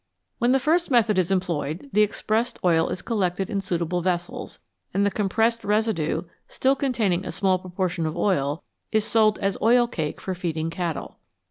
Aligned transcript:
When 0.39 0.51
the 0.51 0.59
first 0.59 0.89
method 0.89 1.19
is 1.19 1.29
employed 1.29 1.91
the 1.93 2.01
expressed 2.01 2.57
oil 2.65 2.89
is 2.89 3.03
collected 3.03 3.51
in 3.51 3.61
suitable 3.61 4.01
vessels, 4.01 4.57
and 4.95 5.05
the 5.05 5.11
compressed 5.11 5.63
residue, 5.63 6.23
still 6.47 6.75
containing 6.75 7.23
a 7.23 7.31
small 7.31 7.59
proportion 7.59 8.07
of 8.07 8.17
oil, 8.17 8.63
is 8.91 9.05
sold 9.05 9.37
as 9.37 9.59
oil 9.61 9.87
cake 9.87 10.19
for 10.19 10.33
feeding 10.33 10.71
cattle. 10.71 11.19